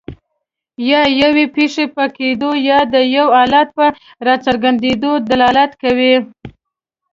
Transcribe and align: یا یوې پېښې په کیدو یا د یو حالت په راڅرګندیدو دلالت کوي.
یا 0.89 1.01
یوې 1.21 1.45
پېښې 1.55 1.85
په 1.95 2.03
کیدو 2.17 2.49
یا 2.69 2.79
د 2.93 2.95
یو 3.15 3.27
حالت 3.37 3.67
په 3.77 3.85
راڅرګندیدو 4.25 5.11
دلالت 5.29 5.71
کوي. 5.81 6.15